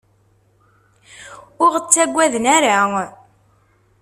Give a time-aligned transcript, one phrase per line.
[1.63, 2.79] Ur ɣ-ttagaden ara.